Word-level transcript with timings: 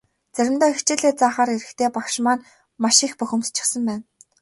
Заримдаа 0.35 0.69
хичээлээ 0.77 1.13
заахаар 1.19 1.49
ирэхдээ 1.55 1.89
багш 1.95 2.15
маань 2.25 2.43
маш 2.83 2.97
их 3.07 3.13
бухимдчихсан 3.19 3.81
байна. 3.89 4.03